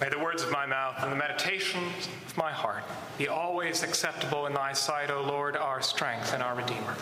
[0.00, 2.84] May the words of my mouth and the meditations of my heart
[3.18, 6.96] be always acceptable in thy sight, O Lord, our strength and our Redeemer.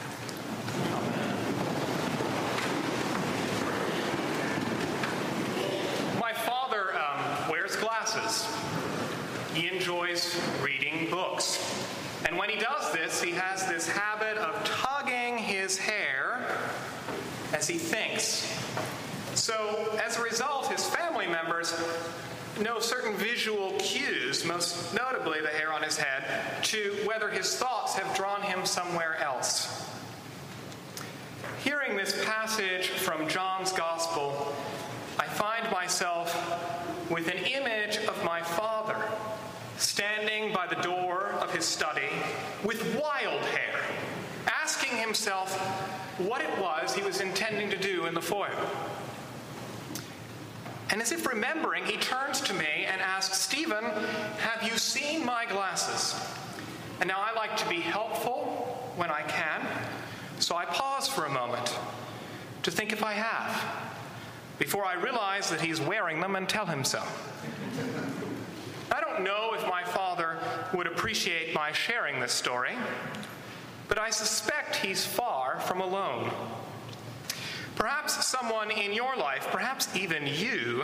[6.18, 8.52] My father um, wears glasses.
[9.54, 11.86] He enjoys reading books.
[12.26, 16.58] And when he does this, he has this habit of tugging his hair
[17.52, 18.52] as he thinks.
[19.34, 21.72] So, as a result, his family members
[22.60, 27.94] know certain visual cues, most notably the hair on his head, to whether his thoughts
[27.94, 29.88] have drawn him somewhere else.
[31.62, 34.54] Hearing this passage from John's Gospel,
[35.18, 36.34] I find myself
[37.10, 38.96] with an image of my father
[39.76, 42.08] standing by the door of his study
[42.64, 43.80] with wild hair,
[44.46, 45.56] asking himself
[46.18, 48.50] what it was he was intending to do in the foyer.
[50.90, 53.84] And as if remembering, he turns to me and asks, Stephen,
[54.38, 56.18] have you seen my glasses?
[57.00, 59.66] And now I like to be helpful when I can,
[60.38, 61.76] so I pause for a moment
[62.62, 63.64] to think if I have,
[64.58, 67.02] before I realize that he's wearing them and tell him so.
[68.90, 70.38] I don't know if my father
[70.74, 72.72] would appreciate my sharing this story,
[73.88, 76.30] but I suspect he's far from alone.
[77.78, 80.82] Perhaps someone in your life, perhaps even you,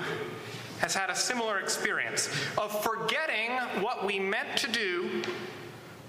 [0.79, 3.51] has had a similar experience of forgetting
[3.83, 5.21] what we meant to do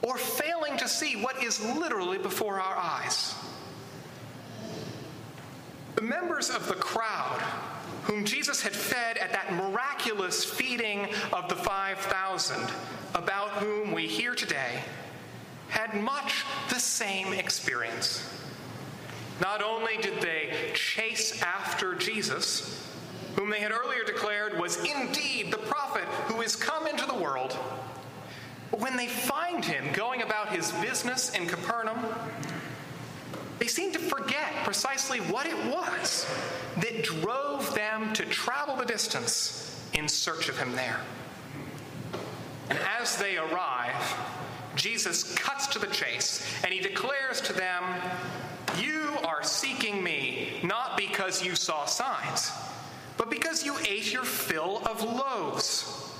[0.03, 3.33] or failing to see what is literally before our eyes.
[5.95, 7.41] The members of the crowd
[8.03, 12.71] whom Jesus had fed at that miraculous feeding of the 5,000,
[13.15, 14.83] about whom we hear today,
[15.69, 18.29] had much the same experience.
[19.41, 22.81] Not only did they chase after Jesus,
[23.35, 27.57] whom they had earlier declared was indeed the prophet who is come into the world,
[28.71, 31.99] but when they find him going about his business in Capernaum,
[33.59, 36.25] they seem to forget precisely what it was
[36.77, 40.99] that drove them to travel the distance in search of him there.
[42.69, 44.17] And as they arrive,
[44.75, 47.83] Jesus cuts to the chase and he declares to them,
[48.79, 52.51] You are seeking me not because you saw signs,
[53.17, 56.11] but because you ate your fill of loaves.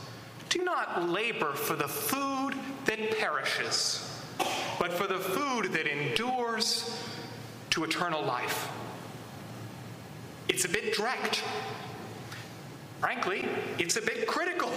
[0.50, 2.54] Do not labor for the food
[2.86, 4.10] that perishes,
[4.80, 6.98] but for the food that endures
[7.72, 8.70] to eternal life.
[10.48, 11.44] It's a bit direct.
[13.02, 13.46] Frankly,
[13.78, 14.72] it's a bit critical.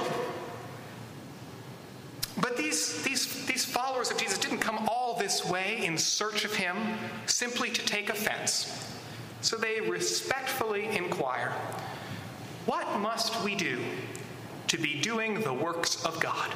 [2.48, 6.54] But these, these, these followers of Jesus didn't come all this way in search of
[6.54, 6.76] him
[7.26, 8.88] simply to take offense.
[9.42, 11.52] So they respectfully inquire
[12.64, 13.78] What must we do
[14.68, 16.50] to be doing the works of God?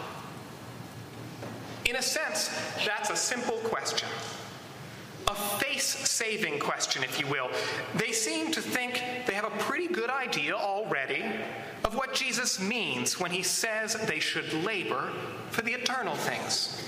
[1.85, 2.51] In a sense,
[2.87, 4.09] that's a simple question.
[5.29, 7.51] A face saving question, if you will.
[7.97, 11.23] They seem to think they have a pretty good idea already
[11.93, 15.13] of what Jesus means when he says they should labor
[15.51, 16.83] for the eternal things.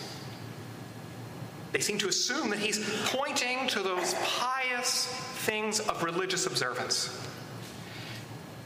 [1.73, 5.07] They seem to assume that he's pointing to those pious
[5.45, 7.21] things of religious observance.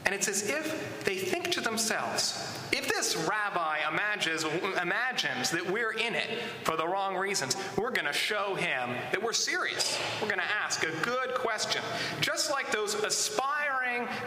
[0.05, 4.45] And it's as if they think to themselves if this rabbi imagines,
[4.81, 9.21] imagines that we're in it for the wrong reasons, we're going to show him that
[9.21, 9.99] we're serious.
[10.21, 11.81] We're going to ask a good question.
[12.21, 13.48] Just like those aspiring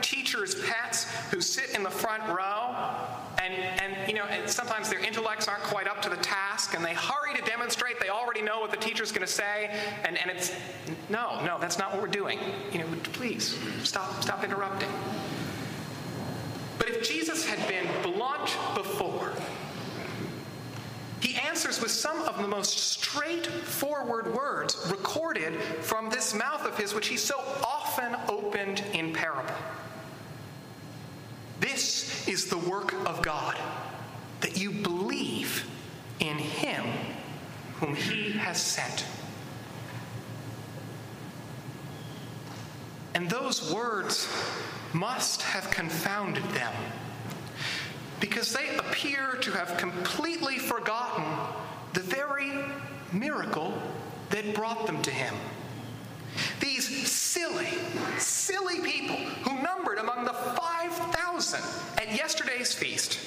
[0.01, 2.75] teachers' pets who sit in the front row
[3.43, 6.85] and, and you know, and sometimes their intellects aren't quite up to the task and
[6.85, 9.71] they hurry to demonstrate they already know what the teacher's going to say.
[10.05, 10.55] And, and it's,
[11.09, 12.39] no, no, that's not what we're doing.
[12.73, 14.89] You know, please stop, stop interrupting.
[16.79, 19.33] But if Jesus had been blunt before,
[21.37, 27.09] answers with some of the most straightforward words recorded from this mouth of his, which
[27.09, 29.55] he so often opened in parable.
[31.61, 33.57] This is the work of God,
[34.41, 35.65] that you believe
[36.21, 36.85] in him
[37.77, 39.05] whom he has sent.
[43.15, 44.29] And those words
[44.93, 46.73] must have confounded them
[48.23, 51.25] because they appear to have completely forgotten
[51.93, 52.53] the very
[53.13, 53.75] miracle
[54.31, 55.35] that brought them to him.
[56.61, 57.67] These silly,
[58.19, 61.61] silly people who numbered among the 5,000
[61.99, 63.19] at yesterday's feast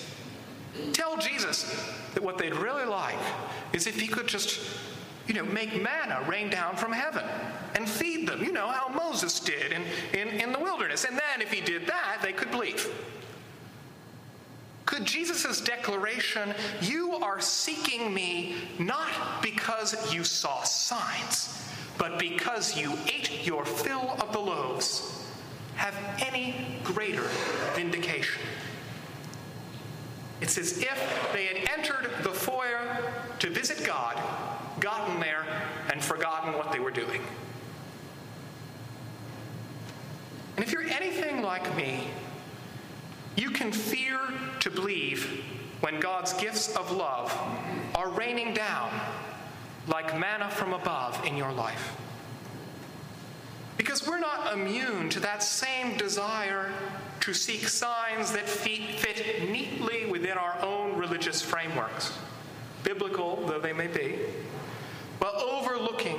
[0.93, 3.19] tell Jesus that what they'd really like
[3.73, 4.61] is if he could just
[5.27, 7.25] you know, make manna rain down from heaven
[7.75, 9.83] and feed them, you know, how Moses did in,
[10.13, 11.03] in, in the wilderness.
[11.03, 12.89] And then if he did that, they could believe.
[14.85, 21.59] Could Jesus' declaration, You are seeking me not because you saw signs,
[21.97, 25.25] but because you ate your fill of the loaves,
[25.75, 27.27] have any greater
[27.73, 28.41] vindication?
[30.41, 34.21] It's as if they had entered the foyer to visit God,
[34.79, 35.45] gotten there,
[35.91, 37.21] and forgotten what they were doing.
[40.55, 42.07] And if you're anything like me,
[43.35, 44.19] you can fear
[44.61, 45.43] to believe
[45.81, 47.35] when God's gifts of love
[47.95, 48.89] are raining down
[49.87, 51.95] like manna from above in your life.
[53.77, 56.71] Because we're not immune to that same desire
[57.19, 62.17] to seek signs that fit neatly within our own religious frameworks,
[62.83, 64.15] biblical though they may be,
[65.19, 66.17] but overlooking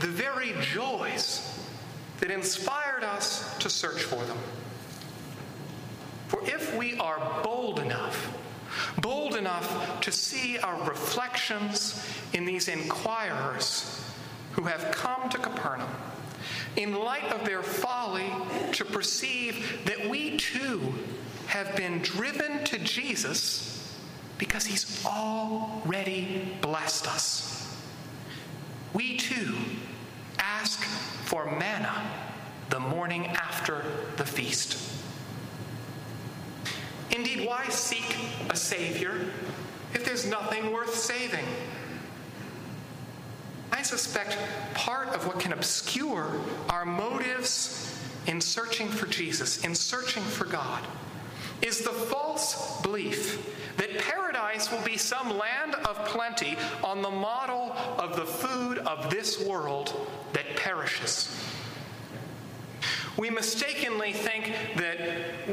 [0.00, 1.60] the very joys
[2.20, 4.38] that inspired us to search for them.
[6.34, 8.36] For if we are bold enough,
[9.00, 14.04] bold enough to see our reflections in these inquirers
[14.50, 15.88] who have come to Capernaum,
[16.74, 18.26] in light of their folly,
[18.72, 20.92] to perceive that we too
[21.46, 23.96] have been driven to Jesus
[24.36, 27.78] because he's already blessed us.
[28.92, 29.54] We too
[30.40, 32.10] ask for manna
[32.70, 33.84] the morning after
[34.16, 35.03] the feast.
[37.14, 38.16] Indeed, why seek
[38.50, 39.30] a Savior
[39.94, 41.44] if there's nothing worth saving?
[43.70, 44.36] I suspect
[44.74, 46.26] part of what can obscure
[46.70, 47.96] our motives
[48.26, 50.84] in searching for Jesus, in searching for God,
[51.62, 57.72] is the false belief that paradise will be some land of plenty on the model
[57.98, 61.36] of the food of this world that perishes.
[63.16, 64.98] We mistakenly think that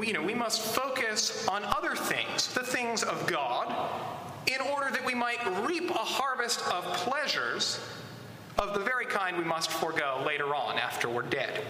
[0.04, 3.74] you know, we must focus on other things, the things of God,
[4.48, 7.80] in order that we might reap a harvest of pleasures
[8.58, 11.64] of the very kind we must forego later on after we're dead.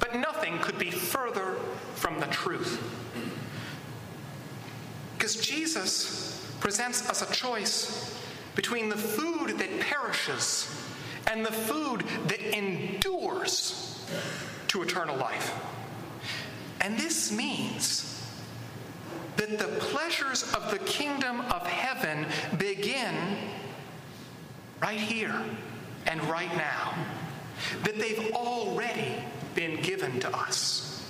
[0.00, 1.54] But nothing could be further
[1.94, 2.80] from the truth.
[5.16, 8.16] Because Jesus presents us a choice
[8.54, 10.74] between the food that perishes
[11.30, 13.67] and the food that endures
[14.68, 15.54] to eternal life.
[16.80, 18.24] And this means
[19.36, 22.26] that the pleasures of the kingdom of heaven
[22.58, 23.14] begin
[24.80, 25.34] right here
[26.06, 26.94] and right now,
[27.84, 29.16] that they've already
[29.54, 31.04] been given to us.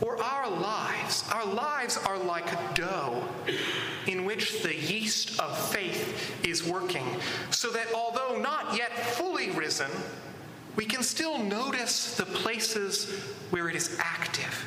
[0.00, 3.22] Or our lives, our lives are like dough
[4.06, 7.04] in which the yeast of faith is working,
[7.50, 9.90] so that although not yet fully risen,
[10.76, 13.10] we can still notice the places
[13.50, 14.66] where it is active.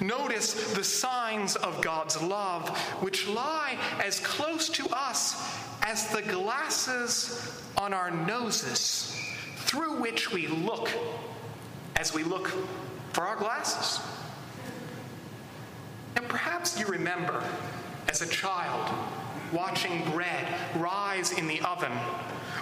[0.00, 2.68] Notice the signs of God's love,
[3.00, 9.16] which lie as close to us as the glasses on our noses
[9.56, 10.88] through which we look
[11.96, 12.52] as we look
[13.12, 14.04] for our glasses.
[16.16, 17.42] And perhaps you remember
[18.08, 18.94] as a child
[19.52, 21.92] watching bread rise in the oven,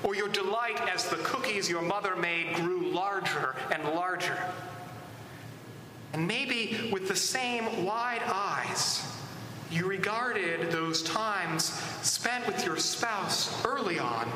[0.02, 4.38] or your delight as the cookies your mother made grew larger and larger.
[6.12, 9.02] And maybe with the same wide eyes,
[9.70, 11.64] you regarded those times
[12.02, 14.30] spent with your spouse early on,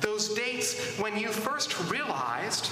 [0.00, 2.70] those dates when you first realized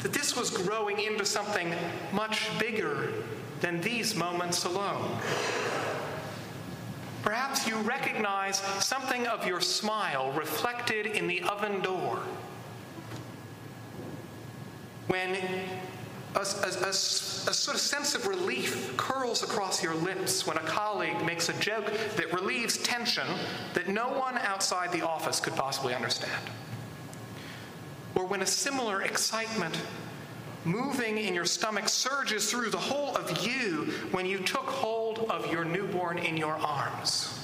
[0.00, 1.72] that this was growing into something
[2.12, 3.12] much bigger
[3.60, 5.16] than these moments alone.
[7.22, 12.18] Perhaps you recognize something of your smile reflected in the oven door.
[15.06, 15.36] When
[16.34, 20.62] a, a, a, a, sort of sense of relief curls across your lips when a
[20.62, 23.26] colleague makes a joke that relieves tension
[23.74, 26.50] that no one outside the office could possibly understand.
[28.16, 29.78] Or when a similar excitement
[30.64, 35.50] moving in your stomach surges through the whole of you when you took hold of
[35.52, 37.38] your newborn in your arms.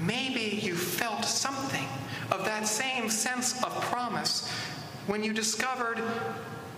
[0.00, 1.86] Maybe you felt something
[2.30, 4.50] of that same sense of promise
[5.06, 6.02] when you discovered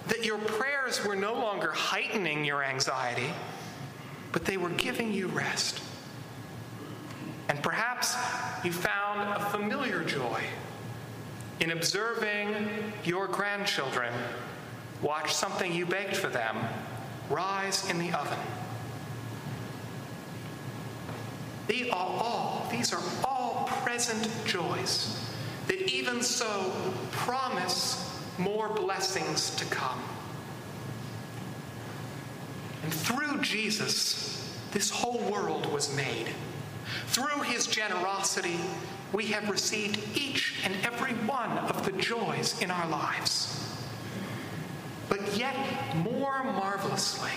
[0.08, 3.30] that your prayers were no longer heightening your anxiety,
[4.32, 5.80] but they were giving you rest.
[7.48, 8.16] And perhaps
[8.64, 10.42] you found a familiar joy
[11.60, 12.68] in observing
[13.04, 14.12] your grandchildren
[15.04, 16.56] watch something you baked for them
[17.30, 18.38] rise in the oven.
[21.66, 25.20] They are all, these are all present joys
[25.68, 26.72] that even so
[27.12, 28.00] promise
[28.38, 30.02] more blessings to come.
[32.82, 36.28] And through Jesus, this whole world was made.
[37.06, 38.58] Through his generosity,
[39.12, 43.53] we have received each and every one of the joys in our lives.
[45.08, 45.56] But yet,
[45.96, 47.30] more marvelously,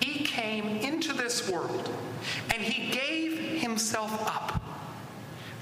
[0.00, 1.90] he came into this world
[2.52, 4.62] and he gave himself up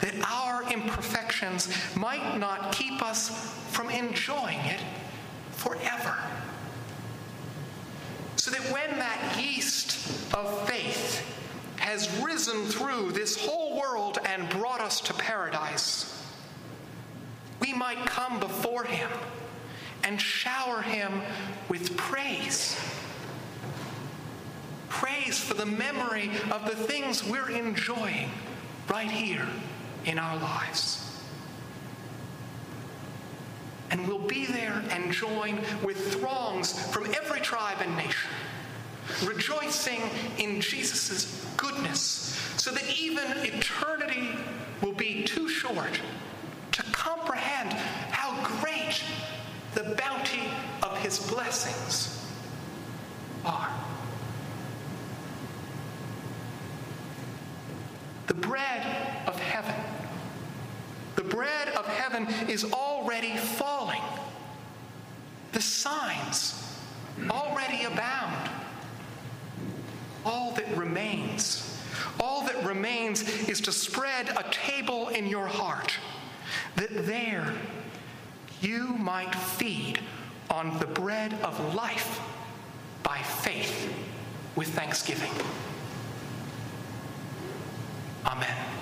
[0.00, 4.80] that our imperfections might not keep us from enjoying it
[5.52, 6.14] forever.
[8.37, 11.25] So that when that yeast of faith
[11.78, 16.12] has risen through this whole world and brought us to paradise,
[17.61, 19.08] we might come before him
[20.06, 21.20] and shower him
[21.68, 22.78] with praise.
[24.88, 28.30] Praise for the memory of the things we're enjoying
[28.88, 29.46] right here
[30.04, 31.02] in our lives.
[33.90, 38.30] And we'll be there and join with throngs from every tribe and nation,
[39.25, 40.00] rejoicing
[40.38, 44.28] in Jesus' goodness, so that even eternity
[44.82, 46.00] will be too short
[46.72, 49.02] to comprehend how great
[49.76, 50.40] the bounty
[50.83, 52.26] of his blessings
[53.45, 53.68] are.
[58.26, 58.83] The bread
[59.26, 59.75] of heaven.
[61.16, 64.00] The bread of heaven is already falling.
[65.52, 66.75] The signs
[67.28, 68.50] already abound.
[70.25, 71.78] All that remains,
[72.18, 75.92] all that remains is to spread a table in your heart,
[76.76, 77.52] that there
[78.60, 80.00] you might feed
[80.50, 82.20] on the bread of life
[83.02, 83.92] by faith
[84.54, 85.30] with thanksgiving.
[88.25, 88.75] Amen.